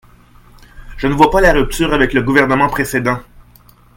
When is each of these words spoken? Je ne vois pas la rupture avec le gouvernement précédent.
Je 0.97 1.05
ne 1.05 1.13
vois 1.13 1.29
pas 1.29 1.41
la 1.41 1.53
rupture 1.53 1.93
avec 1.93 2.13
le 2.13 2.23
gouvernement 2.23 2.69
précédent. 2.69 3.19